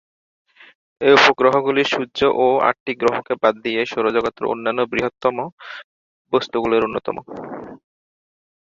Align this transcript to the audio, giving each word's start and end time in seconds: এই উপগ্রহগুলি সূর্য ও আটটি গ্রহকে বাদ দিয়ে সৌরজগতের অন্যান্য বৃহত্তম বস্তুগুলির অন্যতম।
এই 1.01 1.13
উপগ্রহগুলি 1.19 1.83
সূর্য 1.91 2.19
ও 2.37 2.47
আটটি 2.69 2.91
গ্রহকে 3.01 3.33
বাদ 3.41 3.55
দিয়ে 3.65 3.81
সৌরজগতের 3.85 4.45
অন্যান্য 4.45 4.79
বৃহত্তম 4.91 5.35
বস্তুগুলির 6.33 6.85
অন্যতম। 6.87 7.17